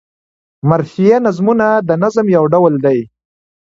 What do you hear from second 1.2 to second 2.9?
نظمونه د نظم یو ډول